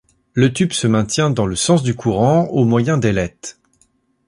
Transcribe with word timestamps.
Le 0.33 0.51
tube 0.51 0.71
se 0.73 0.87
maintient 0.87 1.29
dans 1.29 1.45
le 1.45 1.55
sens 1.55 1.83
du 1.83 1.93
courant 1.93 2.45
au 2.47 2.63
moyen 2.65 2.97
d'ailettes. 2.97 3.59